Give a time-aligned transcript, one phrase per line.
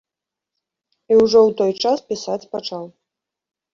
[1.11, 2.83] І ўжо ў той час пісаць пачаў.